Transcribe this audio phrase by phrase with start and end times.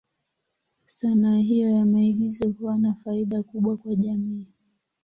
[0.85, 4.47] Sanaa hiyo ya maigizo huwa na faida kubwa kwa jamii.